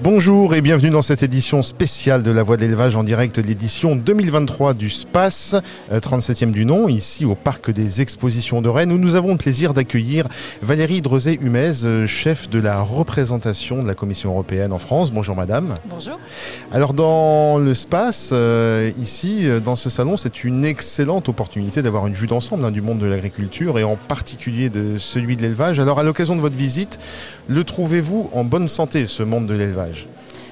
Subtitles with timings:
[0.00, 3.44] Bonjour et bienvenue dans cette édition spéciale de La Voix de l'élevage en direct de
[3.44, 5.56] l'édition 2023 du SPACE,
[5.90, 9.74] 37e du nom, ici au Parc des Expositions de Rennes, où nous avons le plaisir
[9.74, 10.28] d'accueillir
[10.62, 15.10] Valérie Drezet-Humez, chef de la représentation de la Commission européenne en France.
[15.10, 15.74] Bonjour madame.
[15.90, 16.20] Bonjour.
[16.70, 22.14] Alors dans le SPACE, euh, ici, dans ce salon, c'est une excellente opportunité d'avoir une
[22.14, 25.80] vue d'ensemble hein, du monde de l'agriculture et en particulier de celui de l'élevage.
[25.80, 27.00] Alors à l'occasion de votre visite,
[27.48, 29.97] le trouvez-vous en bonne santé, ce monde de l'élevage?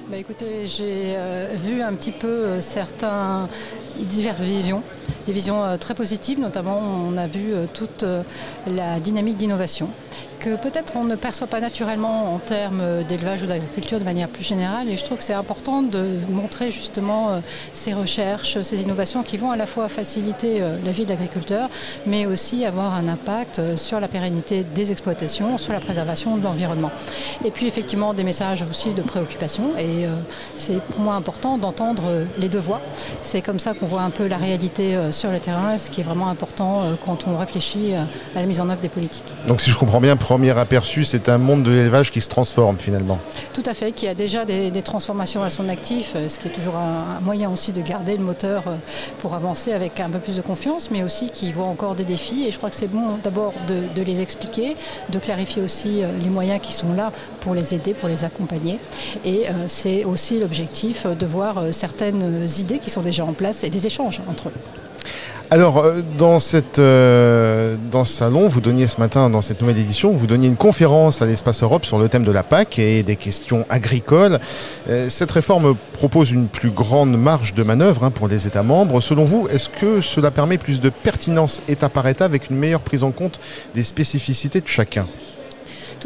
[0.09, 3.49] Bah écoutez, j'ai euh, vu un petit peu euh, certains
[3.97, 4.81] diverses visions,
[5.25, 8.05] des visions euh, très positives, notamment on a vu toute
[8.67, 9.89] la dynamique d'innovation
[10.39, 14.43] que peut-être on ne perçoit pas naturellement en termes d'élevage ou d'agriculture de manière plus
[14.43, 14.87] générale.
[14.89, 17.39] Et je trouve que c'est important de montrer justement euh,
[17.73, 21.69] ces recherches, ces innovations qui vont à la fois faciliter euh, la vie de l'agriculteur,
[22.05, 26.43] mais aussi avoir un impact euh, sur la pérennité des exploitations, sur la préservation de
[26.43, 26.91] l'environnement.
[27.45, 29.73] Et puis effectivement des messages aussi de préoccupation.
[29.79, 30.05] Et
[30.55, 32.03] c'est pour moi important d'entendre
[32.37, 32.81] les deux voix.
[33.21, 36.03] C'est comme ça qu'on voit un peu la réalité sur le terrain, ce qui est
[36.03, 39.31] vraiment important quand on réfléchit à la mise en œuvre des politiques.
[39.47, 42.77] Donc si je comprends bien, premier aperçu, c'est un monde de l'élevage qui se transforme
[42.77, 43.19] finalement.
[43.53, 46.51] Tout à fait, qui a déjà des, transformations à son actif, euh, ce qui est
[46.51, 48.75] toujours un, moyen aussi de garder le moteur euh,
[49.19, 52.45] pour avancer avec un peu plus de confiance, mais aussi qui voit encore des défis.
[52.47, 54.75] Et je crois que c'est bon d'abord de, les expliquer,
[55.09, 58.79] de clarifier aussi euh, les moyens qui sont là pour les aider, pour les accompagner.
[59.25, 63.87] Et c'est aussi l'objectif de voir certaines idées qui sont déjà en place et des
[63.87, 64.86] échanges entre eux.
[65.49, 69.77] Alors, euh, dans, cette, euh, dans ce salon, vous donniez ce matin, dans cette nouvelle
[69.77, 73.01] édition, vous donniez une conférence à l'Espace Europe sur le thème de la PAC et
[73.01, 74.39] des questions agricoles.
[74.89, 78.99] Euh, cette réforme propose une plus grande marge de manœuvre hein, pour les États membres.
[78.99, 82.81] Selon vous, est-ce que cela permet plus de pertinence État par État avec une meilleure
[82.81, 83.39] prise en compte
[83.73, 85.05] des spécificités de chacun?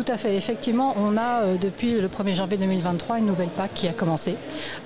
[0.01, 0.35] Tout à fait.
[0.35, 4.35] Effectivement, on a euh, depuis le 1er janvier 2023 une nouvelle PAC qui a commencé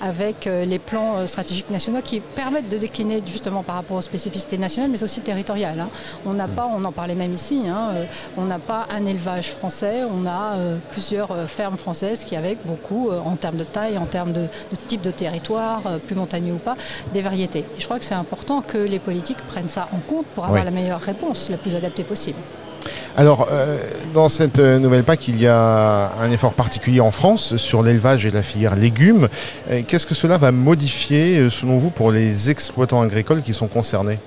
[0.01, 4.01] avec euh, les plans euh, stratégiques nationaux qui permettent de décliner justement par rapport aux
[4.01, 5.79] spécificités nationales mais aussi territoriales.
[5.79, 5.89] Hein.
[6.25, 7.93] On n'a pas, on en parlait même ici, hein,
[8.35, 10.55] on n'a pas un élevage français, on a
[10.91, 14.47] plusieurs fermes françaises qui avec beaucoup en termes de taille, en termes de,
[14.87, 16.75] type de territoire, plus montagneux ou pas,
[17.13, 17.59] des variétés.
[17.59, 20.63] Et je crois que c'est important que les politiques prennent ça en compte pour avoir
[20.63, 22.37] la meilleure réponse, la plus adaptée possible.
[23.17, 23.77] Alors, euh,
[24.13, 28.25] dans cette euh, nouvelle PAC, il y a un effort particulier en France sur l'élevage
[28.25, 29.29] et la filière légumes.
[29.69, 34.19] Euh, qu'est-ce que cela va modifier, selon vous, pour les exploitants agricoles qui sont concernés?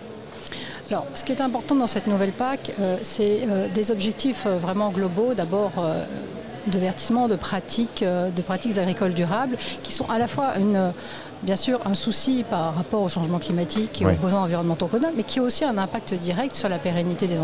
[0.90, 2.72] Alors, ce qui est important dans cette nouvelle PAC,
[3.02, 3.40] c'est
[3.74, 5.34] des objectifs vraiment globaux.
[5.34, 5.72] D'abord,
[6.66, 10.92] de vertissement, de pratiques, de pratiques agricoles durables, qui sont à la fois une
[11.42, 15.22] bien sûr un souci par rapport au changement climatique et aux besoins environnementaux qu'on mais
[15.22, 17.38] qui a aussi un impact direct sur la pérennité des,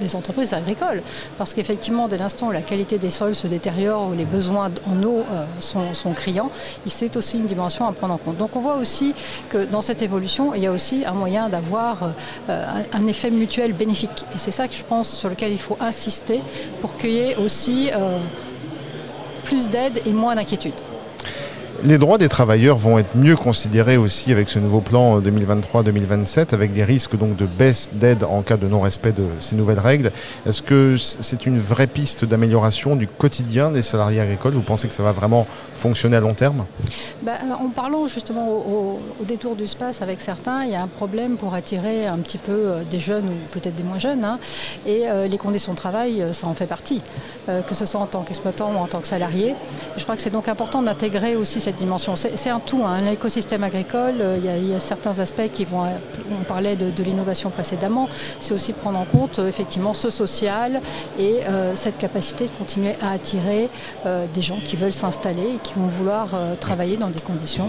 [0.00, 1.02] des entreprises agricoles.
[1.38, 5.02] Parce qu'effectivement, dès l'instant où la qualité des sols se détériore, où les besoins en
[5.02, 6.50] eau euh, sont, criants,
[6.86, 8.36] c'est aussi une dimension à prendre en compte.
[8.36, 9.14] Donc on voit aussi
[9.50, 12.14] que dans cette évolution, il y a aussi un moyen d'avoir
[12.48, 14.24] euh, un, effet mutuel bénéfique.
[14.34, 16.42] Et c'est ça que je pense sur lequel il faut insister
[16.80, 18.18] pour qu'il y ait aussi euh,
[19.48, 20.74] plus d'aide et moins d'inquiétude.
[21.84, 26.44] Les droits des travailleurs vont être mieux considérés aussi avec ce nouveau plan 2023-2027, euh,
[26.50, 30.10] avec des risques donc de baisse d'aide en cas de non-respect de ces nouvelles règles.
[30.44, 34.54] Est-ce que c'est une vraie piste d'amélioration du quotidien des salariés agricoles?
[34.54, 36.66] Vous pensez que ça va vraiment fonctionner à long terme?
[37.22, 41.36] Bah, En parlant justement au, détour du space avec certains, il y a un problème
[41.36, 44.24] pour attirer un petit peu euh, des jeunes ou peut-être des moins jeunes.
[44.24, 44.40] Hein.
[44.84, 47.02] et euh, les conditions de travail, ça en fait partie,
[47.46, 49.54] que ce soit en tant qu'exploitant ou en tant que salarié.
[49.96, 52.14] Je crois que c'est donc important d'intégrer aussi dimension.
[52.16, 53.00] C'est un tout, hein.
[53.00, 55.84] l'écosystème agricole, euh, il y, a, certains aspects qui vont,
[56.30, 58.08] on parlait de, l'innovation précédemment,
[58.40, 60.80] c'est aussi prendre en compte euh, effectivement ce social
[61.18, 63.68] et euh, cette capacité de continuer à attirer
[64.34, 66.28] des gens qui veulent s'installer et qui vont vouloir
[66.60, 67.68] travailler dans des conditions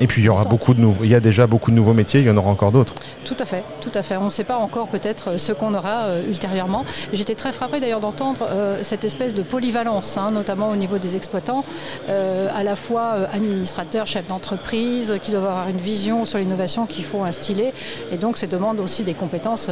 [0.00, 1.94] et puis il y aura beaucoup de nouveaux, il y a déjà beaucoup de nouveaux
[1.94, 2.94] métiers, il y en aura encore d'autres.
[3.24, 4.16] Tout à fait, tout à fait.
[4.16, 6.84] On ne sait pas encore peut-être euh, ce qu'on aura euh, ultérieurement.
[7.12, 11.16] J'étais très frappée d'ailleurs d'entendre euh, cette espèce de polyvalence, hein, notamment au niveau des
[11.16, 11.64] exploitants,
[12.08, 17.22] à la fois administrateurs, chefs d'entreprise, qui doivent avoir une vision sur l'innovation qu'il faut
[17.22, 17.72] instiller.
[18.12, 19.70] Et donc, ça demande aussi des compétences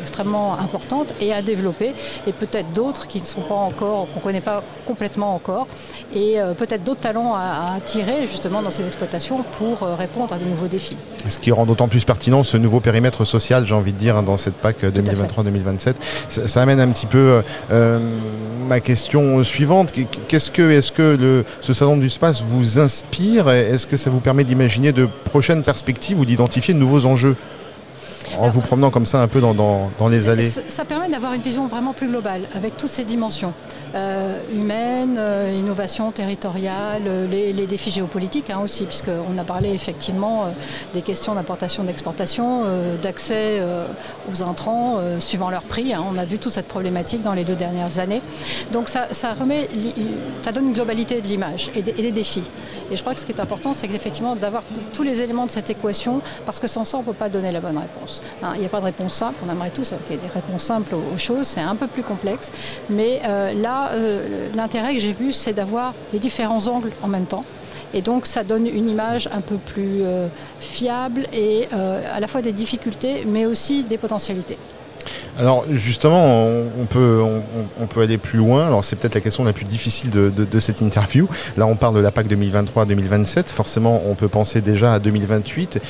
[0.00, 1.94] extrêmement importantes et à développer,
[2.26, 5.66] et peut-être d'autres qui ne sont pas encore, qu'on ne connaît pas complètement encore,
[6.14, 10.44] et peut-être d'autres talents à, à attirer justement dans ces exploitations pour répondre à de
[10.44, 10.96] nouveaux défis.
[11.28, 14.22] Ce qui rend d'autant plus pertinent ce nouveau périmètre social, j'ai envie de dire, hein,
[14.22, 15.94] dans cette PAC 2023-2027.
[16.28, 17.98] Ça, amène un petit peu euh,
[18.68, 19.92] ma question suivante.
[20.28, 24.20] Qu'est-ce que, est-ce que le, ce salon du space vous inspire Est-ce que ça vous
[24.20, 27.36] permet d'imaginer de prochaines perspectives ou d'identifier de nouveaux enjeux?
[28.38, 31.66] En vous promenant comme ça un peu dans, les allées Ça permet d'avoir une vision
[31.66, 33.52] vraiment plus globale, avec toutes ces dimensions.
[33.94, 40.46] Euh, humaine, euh, innovation territoriale, euh, les, défis géopolitiques hein, aussi, puisqu'on a parlé effectivement
[40.92, 42.64] des questions d'importation, d'exportation,
[43.02, 43.62] d'accès
[44.30, 45.94] aux intrants suivant leur prix.
[45.94, 46.04] Hein.
[46.10, 48.20] On a vu toute cette problématique dans les deux dernières années.
[48.70, 49.68] Donc ça, remet,
[50.42, 52.44] ça donne une globalité de l'image et, des défis.
[52.90, 55.50] Et je crois que ce qui est important, c'est effectivement d'avoir tous les éléments de
[55.50, 58.20] cette équation, parce que sans ça, on ne peut pas donner la bonne réponse.
[58.42, 58.52] Hein.
[58.54, 59.36] Il n'y a pas de réponse simple.
[59.46, 61.46] On aimerait tous qu'il y ait des réponses simples aux, choses.
[61.46, 62.50] C'est un peu plus complexe.
[62.90, 63.20] Mais
[63.54, 67.44] là, euh, l'intérêt que j'ai vu, c'est d'avoir les différents angles en même temps.
[67.94, 70.26] Et donc ça donne une image un peu plus euh,
[70.58, 74.58] fiable et euh, à la fois des difficultés, mais aussi des potentialités.
[75.38, 76.46] Alors justement,
[76.78, 77.22] on, peut,
[77.80, 78.66] on, peut aller plus loin.
[78.66, 81.28] Alors c'est peut-être la question la plus difficile de, cette interview.
[81.56, 83.48] Là, on parle de la PAC 2023-2027.
[83.48, 85.80] Forcément, on peut penser déjà à 2028.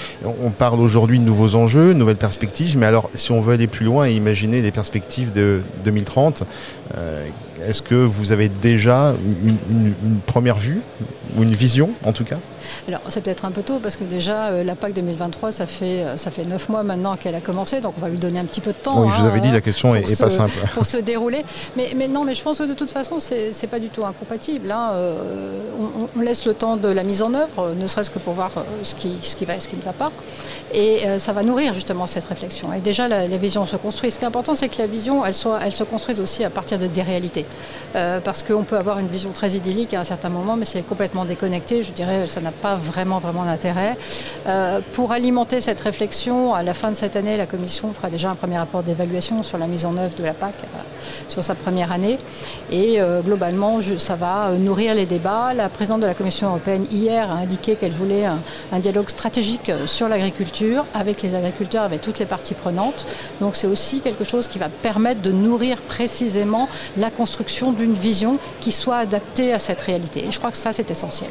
[0.42, 2.78] On parle aujourd'hui de nouveaux enjeux, de nouvelles perspectives.
[2.78, 6.44] Mais alors, si on veut aller plus loin et imaginer des perspectives de 2030,
[6.96, 7.26] euh,
[7.66, 9.14] est-ce que vous avez déjà
[9.70, 10.80] une première vue
[11.36, 12.38] ou une vision en tout cas?
[12.88, 16.02] Alors, c'est peut-être un peu tôt parce que déjà, euh, la PAC 2023, ça fait,
[16.02, 18.44] euh, ça fait 9 mois maintenant qu'elle a commencé, donc on va lui donner un
[18.44, 19.02] petit peu de temps.
[19.02, 20.54] Oui, je vous avais dit, la question est, pas simple.
[20.74, 21.44] Pour se dérouler.
[21.76, 24.70] Mais, mais, non, mais je pense que de toute façon, c'est pas du tout incompatible.
[24.70, 24.90] Hein.
[24.92, 25.60] Euh,
[26.16, 28.52] on, laisse le temps de la mise en œuvre, ne serait-ce que pour voir
[28.82, 30.10] ce qui, ce qui va et ce qui ne va pas.
[30.72, 32.72] Et ça va nourrir justement cette réflexion.
[32.72, 34.10] Et déjà, la, vision se construit.
[34.10, 36.50] Ce qui est important, c'est que la vision, elle, soit, elle se construise aussi à
[36.50, 37.44] partir de des réalités.
[37.92, 41.24] parce qu'on peut avoir une vision très idyllique à un certain moment, mais c'est complètement
[41.24, 41.82] déconnecté.
[41.82, 43.96] Je dirais, ça n'a pas vraiment, vraiment d'intérêt.
[44.46, 48.30] Euh, pour alimenter cette réflexion, à la fin de cette année, la Commission fera déjà
[48.30, 50.78] un premier rapport d'évaluation sur la mise en œuvre de la PAC euh,
[51.28, 52.18] sur sa première année.
[52.70, 55.54] Et euh, globalement, ça va nourrir les débats.
[55.54, 58.38] La présidente de la Commission européenne, hier, a indiqué qu'elle voulait un,
[58.72, 63.06] un, dialogue stratégique sur l'agriculture avec les agriculteurs, avec toutes les parties prenantes.
[63.40, 68.38] Donc c'est aussi quelque chose qui va permettre de nourrir précisément la construction d'une vision
[68.60, 70.24] qui soit adaptée à cette réalité.
[70.26, 71.30] Et je crois que ça, c'est essentiel.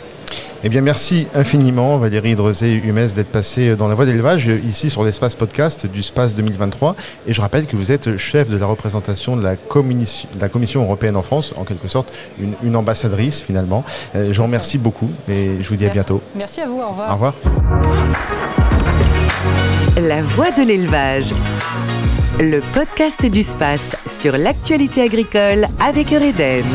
[0.65, 5.35] Eh bien, merci infiniment, Valérie Drezé-Humès, d'être passée dans la voie d'élevage, ici sur l'espace
[5.35, 6.95] podcast du SPACE 2023.
[7.27, 11.21] Et je rappelle que vous êtes chef de la représentation de la, Commission européenne en
[11.21, 12.13] France, en quelque sorte,
[12.63, 13.83] une, ambassadrice finalement.
[14.15, 16.21] Euh, je vous remercie beaucoup et je vous dis à bientôt.
[16.35, 17.09] Merci à vous, au revoir.
[17.09, 17.33] Au revoir.
[19.97, 21.33] La voie de l'élevage.
[22.39, 26.65] Le podcast du SPACE sur l'actualité agricole avec Eureden.